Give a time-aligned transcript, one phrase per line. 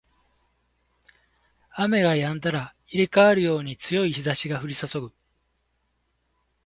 [1.77, 5.13] 雨が止んだら入れ替わるように強い日差しが降りそそぐ